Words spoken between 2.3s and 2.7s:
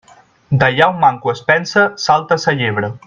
sa